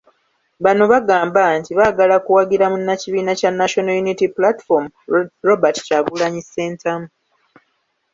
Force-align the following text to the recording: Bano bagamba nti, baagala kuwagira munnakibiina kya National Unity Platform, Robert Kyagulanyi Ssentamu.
Bano 0.63 0.83
bagamba 0.93 1.41
nti, 1.57 1.71
baagala 1.79 2.15
kuwagira 2.25 2.65
munnakibiina 2.71 3.31
kya 3.39 3.51
National 3.59 3.97
Unity 4.03 4.25
Platform, 4.37 4.85
Robert 5.47 5.77
Kyagulanyi 5.85 6.41
Ssentamu. 6.45 7.07